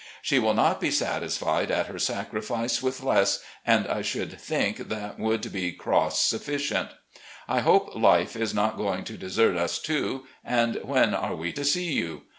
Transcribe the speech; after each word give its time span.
She 0.23 0.39
will 0.39 0.55
not 0.55 0.81
be 0.81 0.89
satisfied 0.89 1.69
at 1.69 1.85
her 1.85 1.99
sacrifice 1.99 2.81
with 2.81 3.03
less, 3.03 3.43
and 3.67 3.85
I 3.87 4.01
should 4.01 4.41
think 4.41 4.89
that 4.89 5.19
would 5.19 5.51
be 5.53 5.73
cross 5.73 6.19
sufficient. 6.23 6.89
I 7.47 7.59
hope 7.59 7.93
'Life' 7.95 8.35
is 8.35 8.51
not 8.51 8.77
going 8.77 9.03
to 9.03 9.13
desert 9.15 9.55
us 9.57 9.77
too, 9.77 10.25
and 10.43 10.77
when 10.83 11.13
are 11.13 11.35
we 11.35 11.53
to 11.53 11.63
see 11.63 11.93
you? 11.93 12.23